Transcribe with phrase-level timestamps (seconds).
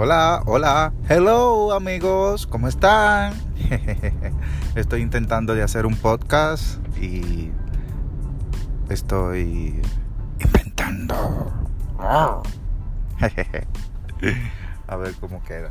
[0.00, 3.34] Hola, hola, hello amigos, ¿cómo están?
[4.76, 7.50] Estoy intentando de hacer un podcast y
[8.90, 9.82] estoy
[10.38, 11.52] inventando.
[11.98, 12.40] Ah.
[14.86, 15.70] A ver cómo queda.